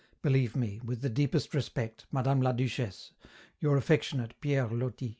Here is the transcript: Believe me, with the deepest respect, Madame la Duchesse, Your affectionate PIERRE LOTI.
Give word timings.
Believe 0.23 0.55
me, 0.55 0.81
with 0.83 1.01
the 1.03 1.11
deepest 1.11 1.53
respect, 1.53 2.07
Madame 2.11 2.41
la 2.41 2.53
Duchesse, 2.53 3.11
Your 3.59 3.77
affectionate 3.77 4.33
PIERRE 4.41 4.69
LOTI. 4.71 5.09